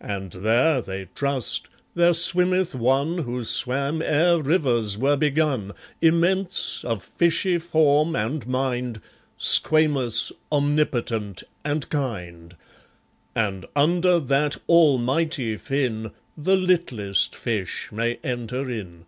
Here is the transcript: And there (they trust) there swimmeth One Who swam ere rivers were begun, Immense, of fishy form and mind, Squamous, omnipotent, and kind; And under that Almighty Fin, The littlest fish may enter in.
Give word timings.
And 0.00 0.32
there 0.32 0.82
(they 0.82 1.04
trust) 1.14 1.68
there 1.94 2.12
swimmeth 2.12 2.74
One 2.74 3.18
Who 3.18 3.44
swam 3.44 4.02
ere 4.02 4.42
rivers 4.42 4.98
were 4.98 5.14
begun, 5.16 5.72
Immense, 6.02 6.84
of 6.84 7.00
fishy 7.00 7.58
form 7.58 8.16
and 8.16 8.44
mind, 8.48 9.00
Squamous, 9.38 10.32
omnipotent, 10.50 11.44
and 11.64 11.88
kind; 11.90 12.56
And 13.36 13.66
under 13.76 14.18
that 14.18 14.56
Almighty 14.68 15.56
Fin, 15.56 16.10
The 16.36 16.56
littlest 16.56 17.36
fish 17.36 17.90
may 17.92 18.18
enter 18.24 18.68
in. 18.68 19.04